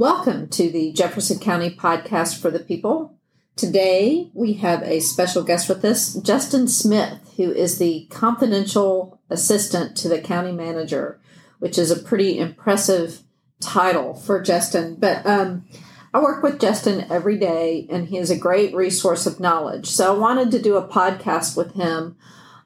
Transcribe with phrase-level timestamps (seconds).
[0.00, 3.18] Welcome to the Jefferson County Podcast for the People.
[3.54, 9.98] Today we have a special guest with us, Justin Smith, who is the confidential assistant
[9.98, 11.20] to the county manager,
[11.58, 13.24] which is a pretty impressive
[13.60, 14.96] title for Justin.
[14.98, 15.66] But um,
[16.14, 19.86] I work with Justin every day, and he is a great resource of knowledge.
[19.86, 22.16] So I wanted to do a podcast with him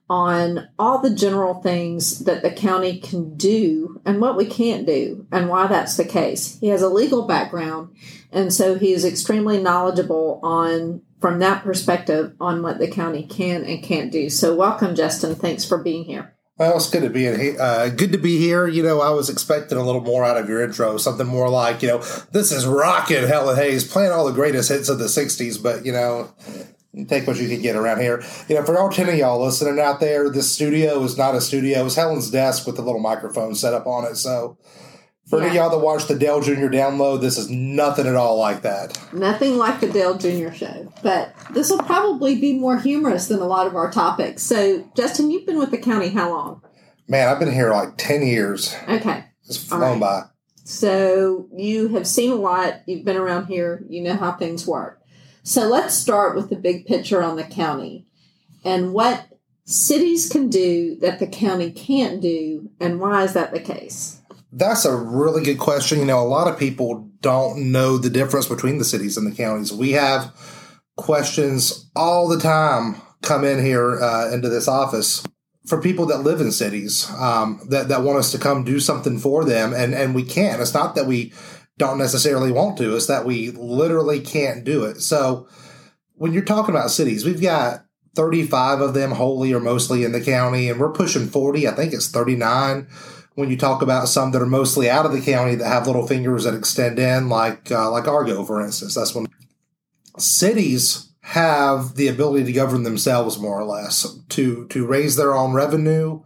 [0.09, 5.27] on all the general things that the county can do and what we can't do
[5.33, 6.59] and why that's the case.
[6.61, 7.95] He has a legal background
[8.31, 13.65] and so he is extremely knowledgeable on from that perspective on what the county can
[13.65, 14.29] and can't do.
[14.29, 16.35] So welcome Justin, thanks for being here.
[16.57, 18.69] Well, it's good to be in uh, good to be here.
[18.69, 21.83] You know, I was expecting a little more out of your intro, something more like,
[21.83, 21.99] you know,
[22.31, 25.91] this is rocking Helen Hays playing all the greatest hits of the '60s, but you
[25.91, 26.33] know,
[27.09, 28.23] take what you can get around here.
[28.49, 31.41] You know, for all 10 of y'all listening out there, this studio is not a
[31.41, 31.85] studio.
[31.87, 34.17] It's Helen's desk with a little microphone set up on it.
[34.17, 34.57] So
[35.29, 35.47] for yeah.
[35.47, 36.69] any y'all that watch the Dale Jr.
[36.69, 38.99] download, this is nothing at all like that.
[39.13, 40.55] Nothing like the Dale Jr.
[40.55, 40.93] show.
[41.03, 44.43] But this will probably be more humorous than a lot of our topics.
[44.43, 46.63] So, Justin, you've been with the county how long?
[47.09, 48.75] Man, I've been here like 10 years.
[48.89, 49.25] Okay.
[49.47, 50.01] It's flown right.
[50.01, 50.23] by.
[50.65, 52.83] So, you have seen a lot.
[52.87, 53.85] You've been around here.
[53.89, 55.01] You know how things work.
[55.45, 58.07] So let's start with the big picture on the county
[58.65, 59.27] and what
[59.67, 64.21] cities can do that the county can't do, and why is that the case?
[64.53, 65.99] That's a really good question.
[65.99, 69.37] You know, a lot of people don't know the difference between the cities and the
[69.37, 69.73] counties.
[69.73, 70.35] We have
[70.97, 75.25] questions all the time come in here uh, into this office
[75.67, 79.19] for people that live in cities um, that, that want us to come do something
[79.19, 80.61] for them, and, and we can't.
[80.61, 81.33] It's not that we
[81.79, 82.95] don't necessarily want to.
[82.97, 85.01] It's that we literally can't do it.
[85.01, 85.49] So
[86.15, 90.21] when you're talking about cities, we've got 35 of them wholly or mostly in the
[90.21, 91.67] county, and we're pushing 40.
[91.67, 92.87] I think it's 39
[93.35, 96.07] when you talk about some that are mostly out of the county that have little
[96.07, 98.95] fingers that extend in, like uh, like Argo, for instance.
[98.95, 99.27] That's when
[100.19, 105.53] cities have the ability to govern themselves more or less to to raise their own
[105.53, 106.23] revenue,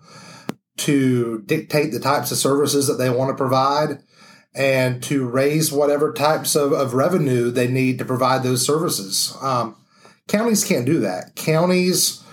[0.79, 4.03] to dictate the types of services that they want to provide,
[4.59, 9.37] and to raise whatever types of, of revenue they need to provide those services.
[9.41, 9.77] Um,
[10.27, 11.37] counties can't do that.
[11.37, 12.25] Counties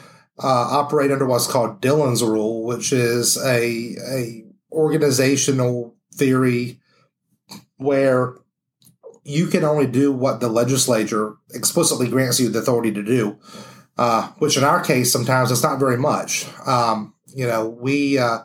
[0.43, 6.79] uh, operate under what's called Dillon's rule, which is a, a organizational theory
[7.77, 8.35] where
[9.23, 13.37] you can only do what the legislature explicitly grants you the authority to do.
[13.97, 16.45] Uh, which in our case, sometimes it's not very much.
[16.67, 18.39] Um, you know, we uh,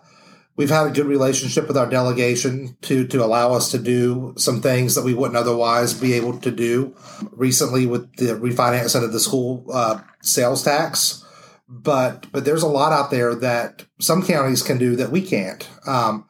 [0.60, 4.60] we've had a good relationship with our delegation to to allow us to do some
[4.60, 6.94] things that we wouldn't otherwise be able to do.
[7.32, 11.25] Recently, with the refinancing of the school uh, sales tax,
[11.66, 15.66] but but there's a lot out there that some counties can do that we can't.
[15.87, 16.26] Um,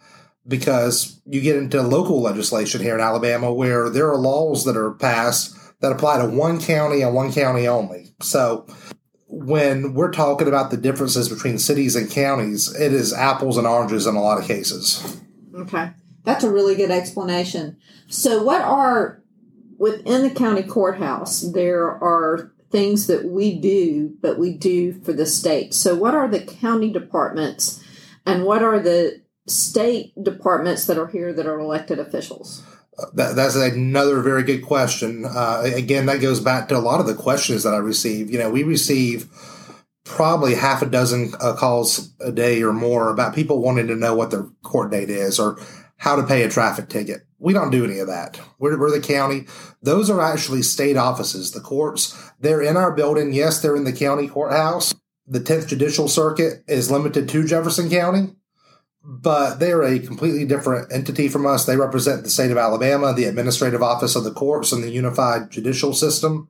[0.46, 4.92] because you get into local legislation here in Alabama where there are laws that are
[4.92, 8.14] passed that apply to one county and one county only.
[8.20, 8.66] So
[9.30, 14.06] when we're talking about the differences between cities and counties, it is apples and oranges
[14.06, 15.20] in a lot of cases.
[15.54, 15.92] Okay.
[16.24, 17.78] That's a really good explanation.
[18.08, 19.22] So, what are
[19.78, 21.40] within the county courthouse?
[21.52, 25.74] There are things that we do, but we do for the state.
[25.74, 27.82] So, what are the county departments
[28.26, 32.64] and what are the state departments that are here that are elected officials?
[33.14, 35.24] That, that's another very good question.
[35.24, 38.30] Uh, again, that goes back to a lot of the questions that I receive.
[38.30, 39.28] You know, we receive
[40.04, 44.14] probably half a dozen uh, calls a day or more about people wanting to know
[44.14, 45.58] what their court date is or
[45.96, 47.26] how to pay a traffic ticket.
[47.38, 48.40] We don't do any of that.
[48.58, 49.46] We're, we're the county.
[49.82, 51.52] Those are actually state offices.
[51.52, 53.32] The courts, they're in our building.
[53.32, 54.94] Yes, they're in the county courthouse.
[55.26, 58.34] The 10th Judicial Circuit is limited to Jefferson County
[59.02, 61.64] but they're a completely different entity from us.
[61.64, 65.50] They represent the state of Alabama, the administrative office of the courts, and the unified
[65.50, 66.48] judicial system.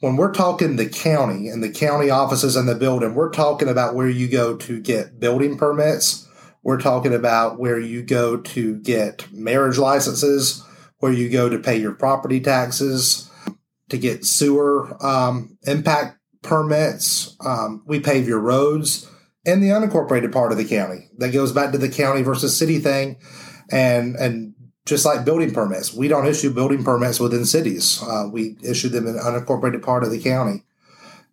[0.00, 3.94] When we're talking the county and the county offices and the building, we're talking about
[3.94, 6.28] where you go to get building permits.
[6.62, 10.62] We're talking about where you go to get marriage licenses,
[10.98, 13.30] where you go to pay your property taxes,
[13.88, 17.34] to get sewer um, impact permits.
[17.44, 19.08] Um, we pave your roads
[19.46, 21.08] and the unincorporated part of the county.
[21.16, 23.16] That goes back to the county versus city thing,
[23.70, 24.54] and and
[24.84, 28.02] just like building permits, we don't issue building permits within cities.
[28.02, 30.62] Uh, we issue them in the unincorporated part of the county.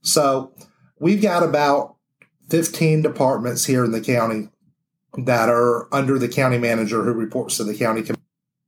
[0.01, 0.53] So
[0.99, 1.95] we've got about
[2.49, 4.49] 15 departments here in the county
[5.17, 8.03] that are under the county manager who reports to the county.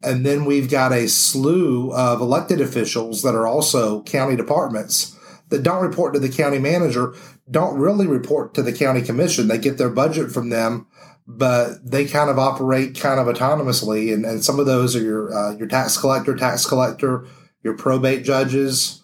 [0.03, 5.14] And then we've got a slew of elected officials that are also county departments
[5.49, 7.13] that don't report to the county manager
[7.49, 9.47] don't really report to the county commission.
[9.47, 10.87] They get their budget from them,
[11.27, 14.13] but they kind of operate kind of autonomously.
[14.13, 17.25] And, and some of those are your uh, your tax collector, tax collector,
[17.63, 19.03] your probate judges.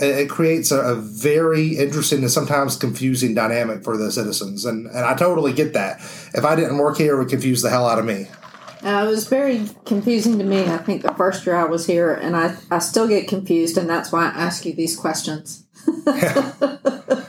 [0.00, 4.86] It, it creates a, a, very interesting and sometimes confusing dynamic for the citizens, and
[4.86, 5.98] and I totally get that.
[6.34, 8.28] If I didn't work here, it would confuse the hell out of me.
[8.82, 10.64] Uh, it was very confusing to me.
[10.64, 13.88] I think the first year I was here, and I, I still get confused, and
[13.88, 15.64] that's why I ask you these questions.
[15.86, 17.26] it,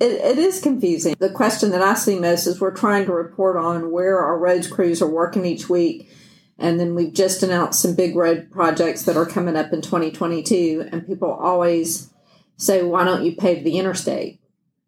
[0.00, 1.14] it is confusing.
[1.18, 4.66] The question that I see most is we're trying to report on where our roads
[4.66, 6.10] crews are working each week.
[6.58, 10.88] And then we've just announced some big road projects that are coming up in 2022.
[10.92, 12.10] And people always
[12.56, 14.40] say, why don't you pave the interstate?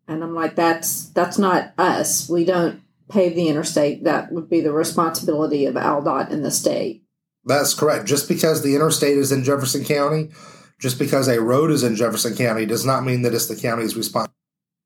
[0.06, 2.28] And I'm like, that's that's not us.
[2.28, 7.04] We don't pave the interstate, that would be the responsibility of ALDOT in the state.
[7.44, 8.06] That's correct.
[8.06, 10.30] Just because the interstate is in Jefferson County,
[10.80, 13.96] just because a road is in Jefferson County, does not mean that it's the county's
[13.96, 14.34] responsibility.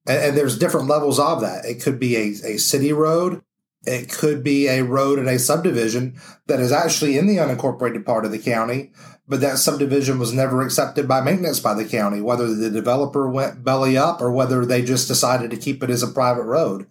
[0.06, 1.64] And, and, there's different levels of that.
[1.64, 3.42] It could be a, a city road,
[3.84, 8.24] it could be a road in a subdivision that is actually in the unincorporated part
[8.24, 8.92] of the county,
[9.28, 13.62] but that subdivision was never accepted by maintenance by the county, whether the developer went
[13.62, 16.86] belly up or whether they just decided to keep it as a private road.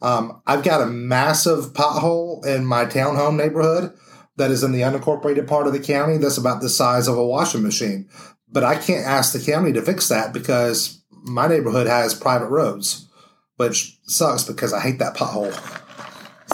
[0.00, 3.92] Um, I've got a massive pothole in my townhome neighborhood
[4.36, 7.26] that is in the unincorporated part of the county that's about the size of a
[7.26, 8.08] washing machine.
[8.50, 13.08] But I can't ask the county to fix that because my neighborhood has private roads,
[13.56, 15.52] which sucks because I hate that pothole.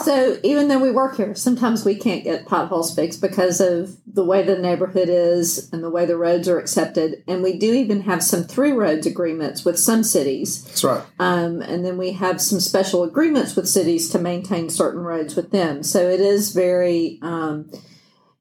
[0.03, 4.25] So even though we work here, sometimes we can't get potholes fixed because of the
[4.25, 7.23] way the neighborhood is and the way the roads are accepted.
[7.27, 10.63] And we do even have some through roads agreements with some cities.
[10.65, 11.03] That's right.
[11.19, 15.51] Um, and then we have some special agreements with cities to maintain certain roads with
[15.51, 15.81] them.
[15.81, 17.71] So it is very um,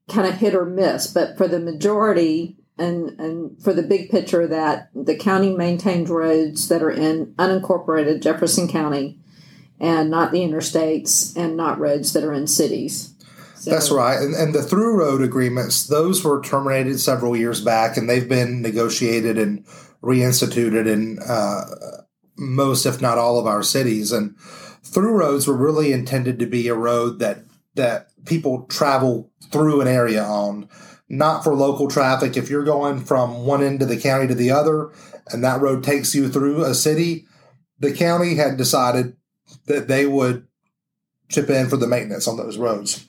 [0.09, 1.07] kind of hit or miss.
[1.07, 6.69] But for the majority, and and for the big picture that the county maintains roads
[6.69, 9.21] that are in unincorporated Jefferson County
[9.81, 13.15] and not the interstates and not roads that are in cities.
[13.57, 14.21] So, That's right.
[14.21, 18.61] And, and the through road agreements, those were terminated several years back and they've been
[18.61, 19.65] negotiated and
[20.03, 21.65] reinstituted in uh,
[22.37, 24.13] most, if not all, of our cities.
[24.13, 24.39] And
[24.83, 27.39] through roads were really intended to be a road that,
[27.75, 30.69] that people travel through an area on,
[31.09, 32.37] not for local traffic.
[32.37, 34.93] If you're going from one end of the county to the other
[35.31, 37.27] and that road takes you through a city,
[37.79, 39.17] the county had decided
[39.67, 40.47] that they would
[41.29, 43.09] chip in for the maintenance on those roads.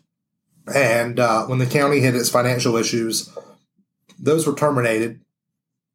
[0.73, 3.29] And uh, when the county hit its financial issues,
[4.17, 5.21] those were terminated.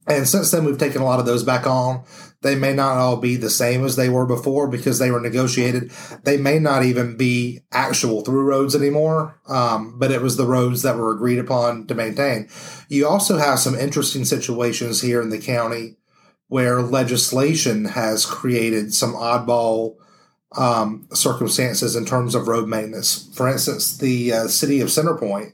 [0.07, 2.05] And since then, we've taken a lot of those back on.
[2.43, 5.91] They may not all be the same as they were before because they were negotiated.
[6.25, 10.83] They may not even be actual through roads anymore, um, but it was the roads
[10.83, 12.49] that were agreed upon to maintain.
[12.89, 15.97] You also have some interesting situations here in the county
[16.49, 19.97] where legislation has created some oddball
[20.57, 23.29] um, circumstances in terms of road maintenance.
[23.35, 25.53] For instance, the uh, city of Centerpoint,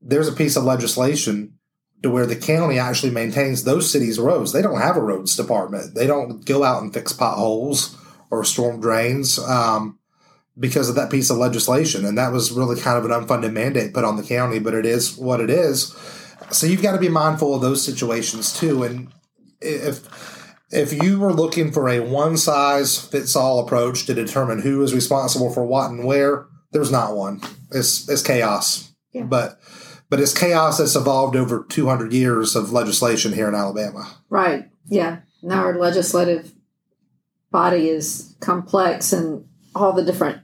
[0.00, 1.54] there's a piece of legislation
[2.02, 4.52] to where the county actually maintains those cities' roads.
[4.52, 5.94] They don't have a roads department.
[5.94, 7.96] They don't go out and fix potholes
[8.30, 9.98] or storm drains um,
[10.58, 12.04] because of that piece of legislation.
[12.04, 14.84] And that was really kind of an unfunded mandate put on the county, but it
[14.84, 15.96] is what it is.
[16.50, 18.82] So you've got to be mindful of those situations too.
[18.82, 19.12] And
[19.60, 20.35] if
[20.70, 24.94] if you were looking for a one size fits all approach to determine who is
[24.94, 27.40] responsible for what and where, there's not one.
[27.70, 28.92] It's it's chaos.
[29.12, 29.24] Yeah.
[29.24, 29.60] But
[30.08, 34.08] but it's chaos that's evolved over 200 years of legislation here in Alabama.
[34.28, 34.68] Right.
[34.88, 35.20] Yeah.
[35.42, 36.52] Now our legislative
[37.50, 40.42] body is complex and all the different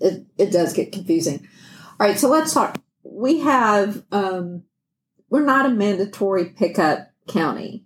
[0.00, 1.48] it, it does get confusing.
[1.98, 2.80] All right, so let's talk.
[3.04, 4.64] We have um
[5.30, 7.84] we're not a mandatory pickup county,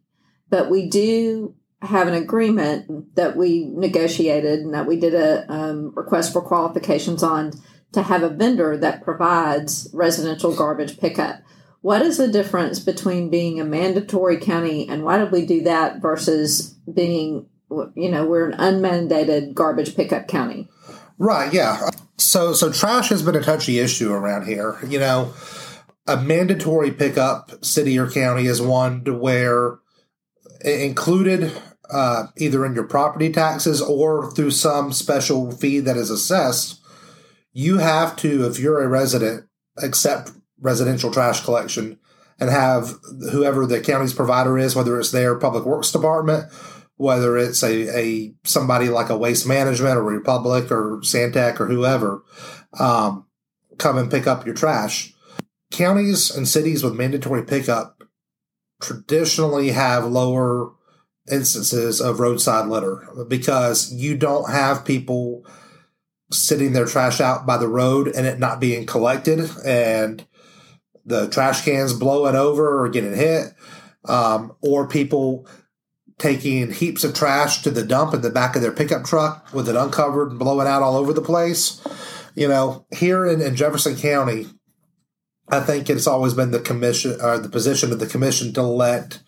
[0.51, 5.93] but we do have an agreement that we negotiated and that we did a um,
[5.95, 7.53] request for qualifications on
[7.93, 11.41] to have a vendor that provides residential garbage pickup.
[11.81, 16.03] What is the difference between being a mandatory county and why did we do that
[16.03, 20.69] versus being, you know, we're an unmandated garbage pickup county?
[21.19, 21.53] Right.
[21.53, 21.91] Yeah.
[22.17, 24.79] So, so trash has been a touchy issue around here.
[24.87, 25.33] You know,
[26.09, 29.79] a mandatory pickup city or county is one to where
[30.65, 31.53] included
[31.91, 36.81] uh, either in your property taxes or through some special fee that is assessed,
[37.53, 39.47] you have to, if you're a resident,
[39.83, 41.99] accept residential trash collection
[42.41, 42.95] and have
[43.33, 46.53] whoever the county's provider is, whether it's their public works department,
[46.97, 52.23] whether it's a, a somebody like a waste management or Republic or Santek or whoever,
[52.79, 53.27] um,
[53.79, 55.15] come and pick up your trash.
[55.71, 57.98] Counties and cities with mandatory pickup
[58.81, 60.73] traditionally have lower
[61.31, 65.45] instances of roadside litter because you don't have people
[66.31, 70.27] sitting their trash out by the road and it not being collected and
[71.09, 73.55] the trash cans blowing over or getting hit,
[74.05, 75.47] um, or people
[76.19, 79.69] taking heaps of trash to the dump in the back of their pickup truck with
[79.69, 81.81] it uncovered and blowing out all over the place.
[82.35, 84.47] You know, here in, in Jefferson County,
[85.51, 89.21] I think it's always been the commission or the position of the commission to let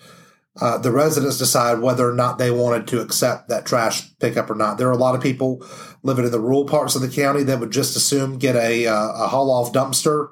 [0.60, 4.54] uh, the residents decide whether or not they wanted to accept that trash pickup or
[4.54, 4.78] not.
[4.78, 5.64] There are a lot of people
[6.02, 9.12] living in the rural parts of the county that would just assume get a, uh,
[9.12, 10.28] a haul off dumpster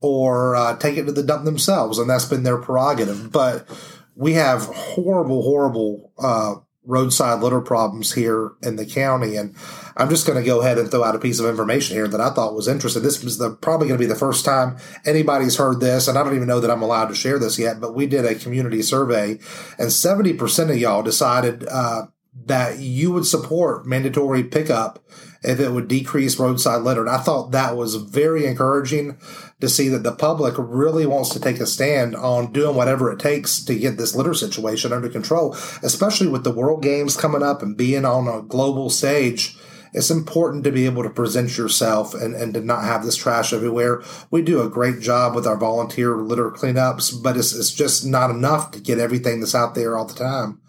[0.00, 3.32] or uh, take it to the dump themselves, and that's been their prerogative.
[3.32, 3.68] But
[4.14, 6.54] we have horrible, horrible uh,
[6.88, 9.36] roadside litter problems here in the county.
[9.36, 9.54] And
[9.96, 12.20] I'm just going to go ahead and throw out a piece of information here that
[12.20, 13.02] I thought was interesting.
[13.02, 16.08] This was the, probably going to be the first time anybody's heard this.
[16.08, 18.24] And I don't even know that I'm allowed to share this yet, but we did
[18.24, 19.32] a community survey
[19.78, 22.06] and 70% of y'all decided, uh,
[22.46, 25.04] that you would support mandatory pickup
[25.42, 27.02] if it would decrease roadside litter.
[27.02, 29.18] And I thought that was very encouraging
[29.60, 33.20] to see that the public really wants to take a stand on doing whatever it
[33.20, 35.52] takes to get this litter situation under control,
[35.82, 39.56] especially with the World Games coming up and being on a global stage.
[39.94, 43.52] It's important to be able to present yourself and, and to not have this trash
[43.52, 44.02] everywhere.
[44.30, 48.30] We do a great job with our volunteer litter cleanups, but it's, it's just not
[48.30, 50.60] enough to get everything that's out there all the time.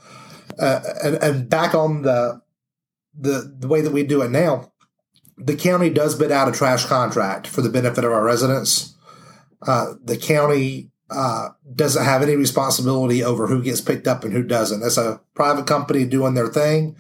[0.58, 2.42] Uh, and, and back on the,
[3.20, 4.72] the the way that we do it now,
[5.38, 8.96] the county does bid out a trash contract for the benefit of our residents.
[9.66, 14.44] Uh, the county uh, doesn't have any responsibility over who gets picked up and who
[14.44, 14.84] doesn't.
[14.84, 16.96] It's a private company doing their thing.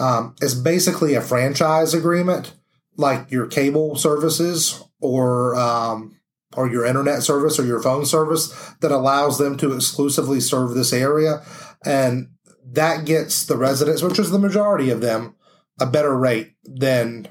[0.00, 2.54] Um, it's basically a franchise agreement,
[2.96, 6.18] like your cable services or um,
[6.56, 8.48] or your internet service or your phone service
[8.80, 11.42] that allows them to exclusively serve this area,
[11.84, 12.28] and
[12.64, 15.34] that gets the residents, which is the majority of them,
[15.80, 17.28] a better rate than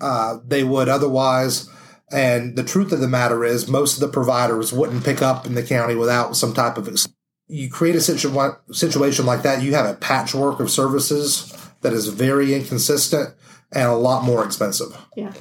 [0.00, 1.68] uh, they would otherwise.
[2.12, 5.54] And the truth of the matter is, most of the providers wouldn't pick up in
[5.54, 6.88] the county without some type of.
[6.88, 7.08] Ex-
[7.46, 12.08] you create a situ- situation like that, you have a patchwork of services that is
[12.08, 13.34] very inconsistent
[13.72, 14.96] and a lot more expensive.
[15.16, 15.32] Yeah.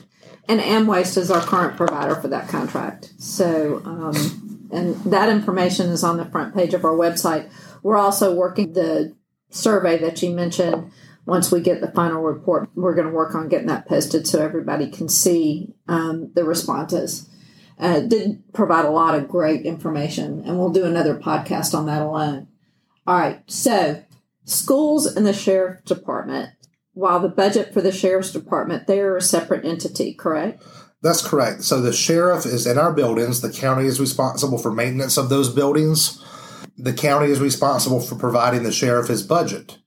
[0.50, 3.14] And Amwaste is our current provider for that contract.
[3.18, 7.50] So, um, and that information is on the front page of our website.
[7.82, 9.16] We're also working the
[9.50, 10.92] survey that you mentioned
[11.26, 14.42] once we get the final report, we're going to work on getting that posted so
[14.42, 17.30] everybody can see um, the responses.
[17.80, 22.02] Uh, did provide a lot of great information, and we'll do another podcast on that
[22.02, 22.48] alone.
[23.08, 24.04] All right, so
[24.46, 26.52] schools and the sheriff department.
[26.94, 30.64] While the budget for the sheriff's department, they're a separate entity, correct?
[31.02, 31.64] That's correct.
[31.64, 33.42] So the sheriff is in our buildings.
[33.42, 36.24] The county is responsible for maintenance of those buildings.
[36.78, 39.80] The county is responsible for providing the sheriff his budget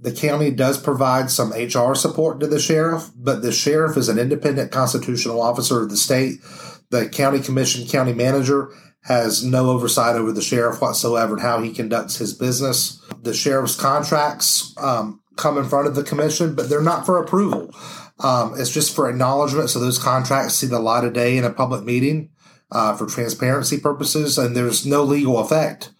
[0.00, 4.18] the county does provide some HR support to the sheriff, but the sheriff is an
[4.18, 6.40] independent constitutional officer of the state.
[6.90, 8.70] The county commission, county manager
[9.02, 13.02] has no oversight over the sheriff whatsoever and how he conducts his business.
[13.22, 17.74] The sheriff's contracts um, come in front of the commission, but they're not for approval.
[18.18, 21.52] Um, it's just for acknowledgement, so those contracts see the light of day in a
[21.52, 22.30] public meeting
[22.70, 25.90] uh, for transparency purposes, and there's no legal effect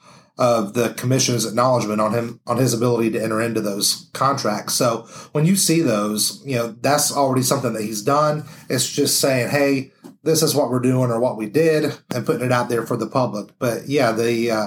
[0.41, 4.73] of the commission's acknowledgement on him on his ability to enter into those contracts.
[4.73, 8.45] So when you see those, you know that's already something that he's done.
[8.71, 9.93] It's just saying, "Hey,
[10.23, 12.97] this is what we're doing or what we did," and putting it out there for
[12.97, 13.51] the public.
[13.59, 14.67] But yeah, the uh,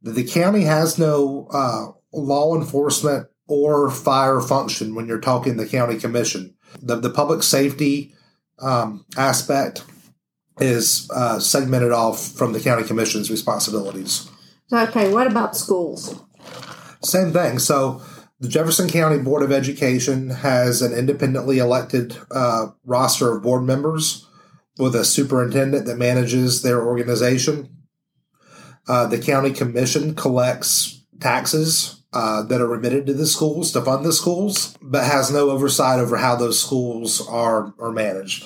[0.00, 6.00] the county has no uh, law enforcement or fire function when you're talking the county
[6.00, 6.54] commission.
[6.80, 8.14] The the public safety
[8.58, 9.84] um, aspect
[10.60, 14.30] is uh, segmented off from the county commission's responsibilities.
[14.74, 16.20] Okay, what about schools?
[17.00, 17.60] Same thing.
[17.60, 18.02] So
[18.40, 24.26] the Jefferson County Board of Education has an independently elected uh, roster of board members
[24.76, 27.68] with a superintendent that manages their organization.
[28.88, 34.04] Uh, the county commission collects taxes uh, that are remitted to the schools to fund
[34.04, 38.44] the schools, but has no oversight over how those schools are, are managed.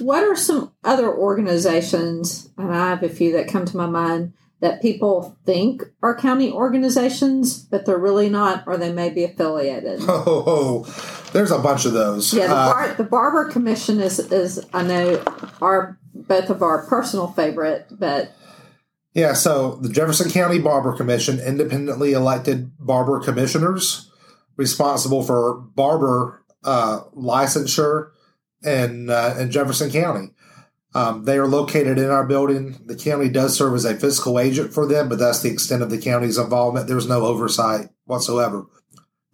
[0.00, 4.34] What are some other organizations, and I have a few that come to my mind,
[4.60, 10.00] that people think are county organizations, but they're really not, or they may be affiliated.
[10.10, 10.84] Oh,
[11.32, 12.34] there's a bunch of those.
[12.34, 15.22] Yeah, the, uh, the Barber Commission is, is I know,
[15.60, 18.32] are both of our personal favorite, but.
[19.14, 24.10] Yeah, so the Jefferson County Barber Commission, independently elected barber commissioners
[24.56, 28.10] responsible for barber uh, licensure
[28.64, 30.30] in, uh, in Jefferson County.
[30.94, 32.80] Um, they are located in our building.
[32.86, 35.90] The county does serve as a fiscal agent for them, but that's the extent of
[35.90, 36.88] the county's involvement.
[36.88, 38.66] There's no oversight whatsoever.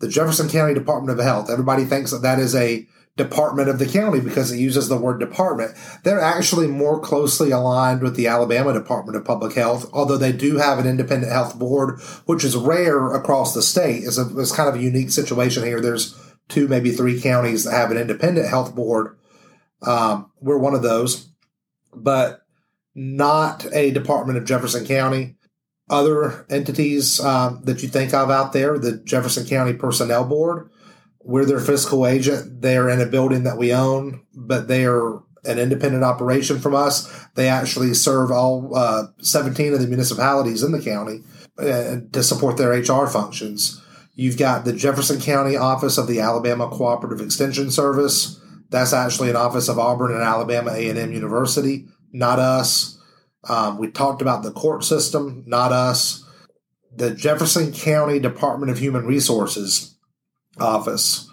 [0.00, 3.86] The Jefferson County Department of Health, everybody thinks that that is a department of the
[3.86, 5.72] county because it uses the word department.
[6.02, 10.56] They're actually more closely aligned with the Alabama Department of Public Health, although they do
[10.56, 14.02] have an independent health board, which is rare across the state.
[14.02, 15.80] It's, a, it's kind of a unique situation here.
[15.80, 19.16] There's two, maybe three counties that have an independent health board.
[19.86, 21.30] Um, we're one of those,
[21.96, 22.42] but
[22.94, 25.36] not a department of Jefferson County.
[25.90, 30.70] Other entities um, that you think of out there, the Jefferson County Personnel Board,
[31.24, 32.62] we're their fiscal agent.
[32.62, 37.26] They're in a building that we own, but they are an independent operation from us.
[37.34, 41.22] They actually serve all uh, 17 of the municipalities in the county
[41.58, 43.82] uh, to support their HR functions.
[44.14, 48.40] You've got the Jefferson County office of the Alabama Cooperative Extension Service.
[48.70, 52.98] That's actually an office of Auburn and Alabama A&M University, not us.
[53.48, 56.24] Um, we talked about the court system, not us.
[56.96, 59.96] The Jefferson County Department of Human Resources
[60.58, 61.28] office.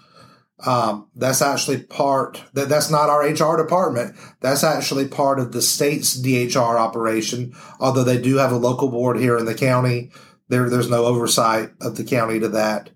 [0.64, 4.14] Um, that's actually part that that's not our HR department.
[4.40, 7.54] That's actually part of the state's DHR operation.
[7.80, 10.12] Although they do have a local board here in the county,
[10.48, 12.90] there there's no oversight of the county to that.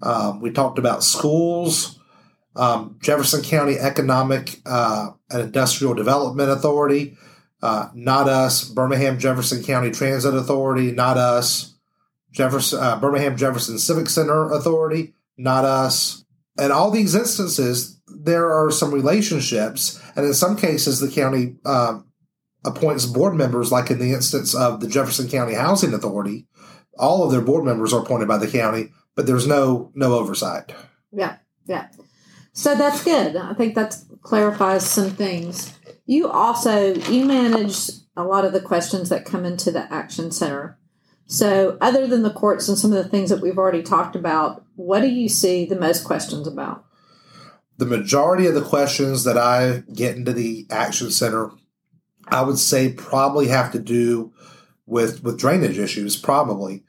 [0.00, 1.99] Um, we talked about schools,
[2.56, 7.16] um, Jefferson County Economic uh, and Industrial Development Authority,
[7.62, 8.64] uh, not us.
[8.64, 11.74] Birmingham Jefferson County Transit Authority, not us.
[12.32, 16.24] Jefferson uh, Birmingham Jefferson Civic Center Authority, not us.
[16.58, 22.06] In all these instances, there are some relationships, and in some cases, the county um,
[22.64, 26.46] appoints board members, like in the instance of the Jefferson County Housing Authority.
[26.98, 30.72] All of their board members are appointed by the county, but there's no no oversight.
[31.12, 31.88] Yeah, yeah.
[32.60, 33.36] So that's good.
[33.36, 35.78] I think that clarifies some things.
[36.04, 40.78] You also you manage a lot of the questions that come into the action center.
[41.24, 44.62] So, other than the courts and some of the things that we've already talked about,
[44.74, 46.84] what do you see the most questions about?
[47.78, 51.52] The majority of the questions that I get into the Action Center,
[52.28, 54.34] I would say probably have to do
[54.84, 56.84] with with drainage issues, probably,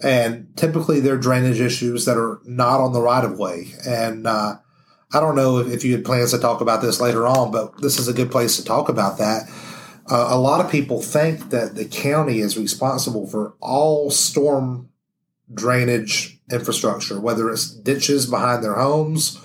[0.00, 3.72] and typically they're drainage issues that are not on the right of way.
[3.84, 4.58] And uh,
[5.12, 7.98] I don't know if, you had plans to talk about this later on, but this
[7.98, 9.48] is a good place to talk about that
[10.08, 14.88] uh, a lot of people think that the county is responsible for all storm
[15.52, 19.40] drainage infrastructure, whether it's ditches behind their homes,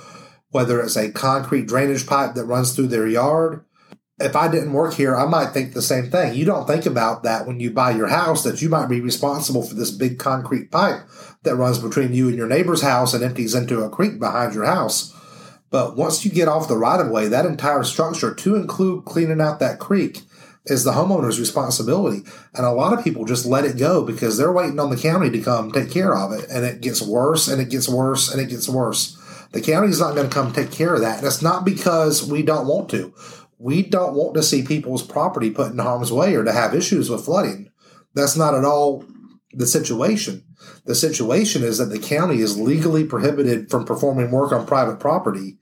[0.50, 3.65] whether it's a concrete drainage pipe that runs through their yard.
[4.19, 6.36] If I didn't work here, I might think the same thing.
[6.36, 9.63] You don't think about that when you buy your house, that you might be responsible
[9.63, 11.02] for this big concrete pipe
[11.41, 14.65] that runs between you and your neighbor's house and empties into a creek behind your
[14.65, 15.15] house.
[15.71, 19.41] But once you get off the right of way, that entire structure, to include cleaning
[19.41, 20.21] out that creek,
[20.65, 22.23] is the homeowner's responsibility.
[22.53, 25.29] And a lot of people just let it go because they're waiting on the county
[25.31, 26.47] to come take care of it.
[26.49, 29.17] And it gets worse and it gets worse and it gets worse.
[29.53, 31.19] The county's not going to come take care of that.
[31.19, 33.13] And it's not because we don't want to.
[33.57, 37.10] We don't want to see people's property put in harm's way or to have issues
[37.10, 37.71] with flooding.
[38.13, 39.05] That's not at all
[39.53, 40.43] the situation.
[40.85, 45.57] The situation is that the county is legally prohibited from performing work on private property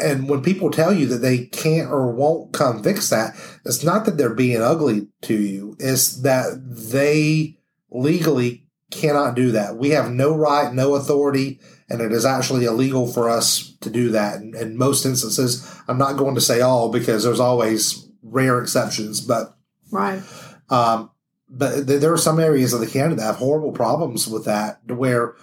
[0.00, 4.04] and when people tell you that they can't or won't come fix that, it's not
[4.04, 5.76] that they're being ugly to you.
[5.78, 7.58] It's that they
[7.90, 9.76] legally cannot do that.
[9.76, 14.10] We have no right, no authority, and it is actually illegal for us to do
[14.10, 14.40] that.
[14.40, 19.20] In, in most instances, I'm not going to say all because there's always rare exceptions,
[19.20, 19.56] but
[19.90, 20.22] right.
[20.68, 21.10] Um,
[21.48, 25.34] but there are some areas of the county that have horrible problems with that, where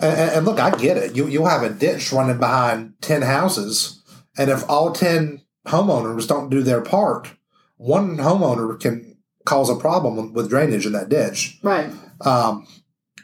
[0.00, 1.16] and, and, look, I get it.
[1.16, 4.02] You you'll have a ditch running behind ten houses,
[4.36, 7.34] and if all ten homeowners don't do their part,
[7.76, 11.58] one homeowner can cause a problem with drainage in that ditch.
[11.62, 11.90] Right.
[12.20, 12.66] Um,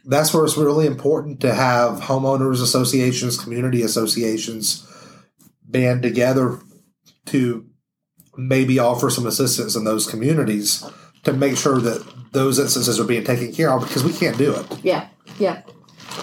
[0.06, 4.86] that's where it's really important to have homeowners associations, community associations
[5.62, 6.60] band together
[7.26, 7.66] to
[8.36, 10.84] maybe offer some assistance in those communities
[11.24, 14.54] to make sure that those instances are being taken care of because we can't do
[14.54, 14.66] it.
[14.84, 15.08] Yeah,
[15.38, 15.62] yeah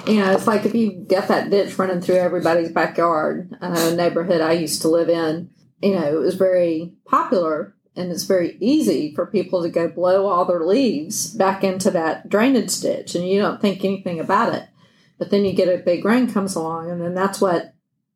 [0.07, 3.55] you know, it's like if you get that ditch running through everybody's backyard.
[3.61, 5.49] A neighborhood I used to live in,
[5.81, 10.27] you know, it was very popular and it's very easy for people to go blow
[10.27, 14.67] all their leaves back into that drainage ditch and you don't think anything about it.
[15.17, 17.73] But then you get a big rain comes along and then that's what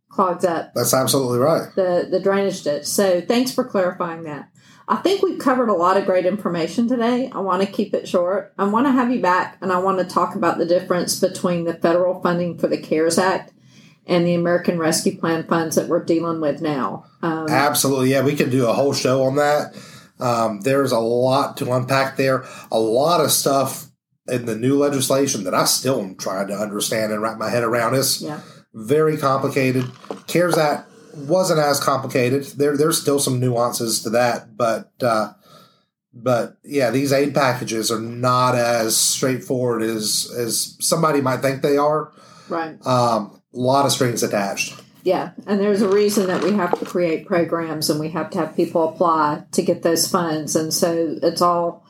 [0.10, 0.74] clogs up.
[0.74, 1.70] That's absolutely right.
[1.76, 2.86] The the drainage ditch.
[2.86, 4.50] So thanks for clarifying that.
[4.88, 7.30] I think we've covered a lot of great information today.
[7.32, 8.54] I want to keep it short.
[8.58, 11.64] I want to have you back and I want to talk about the difference between
[11.64, 13.52] the federal funding for the CARES Act
[14.06, 17.06] and the American Rescue Plan funds that we're dealing with now.
[17.24, 18.12] Um, Absolutely.
[18.12, 19.76] Yeah, we could do a whole show on that.
[20.20, 23.88] Um, there's a lot to unpack there, a lot of stuff
[24.28, 27.64] in the new legislation that I still am trying to understand and wrap my head
[27.64, 27.96] around.
[27.96, 28.42] It's yeah.
[28.74, 29.86] very complicated.
[30.28, 32.44] CARES Act wasn't as complicated.
[32.44, 35.34] There there's still some nuances to that, but uh,
[36.14, 41.78] but yeah, these aid packages are not as straightforward as as somebody might think they
[41.78, 42.12] are.
[42.50, 42.78] Right.
[42.86, 44.82] Um, a lot of strings attached.
[45.04, 48.40] Yeah, and there's a reason that we have to create programs and we have to
[48.40, 51.86] have people apply to get those funds, and so it's all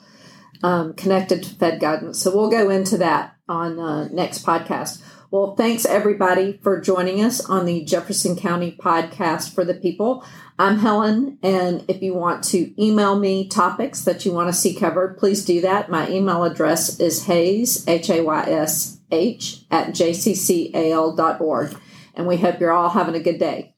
[0.64, 2.22] um, connected to Fed guidance.
[2.22, 5.02] So we'll go into that on uh, next podcast.
[5.32, 10.24] Well, thanks everybody for joining us on the Jefferson County podcast for the people.
[10.60, 14.76] I'm Helen, and if you want to email me topics that you want to see
[14.76, 15.90] covered, please do that.
[15.90, 21.78] My email address is Hays, H A Y S H, at jccal.org.
[22.14, 23.74] And we hope you're all having a good day.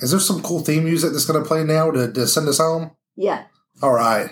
[0.00, 2.58] Is there some cool theme music that's going to play now to, to send us
[2.58, 2.90] home?
[3.16, 3.44] Yeah.
[3.82, 4.30] All right.